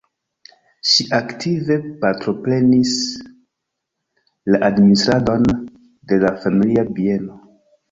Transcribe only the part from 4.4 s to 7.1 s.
la administradon de la familia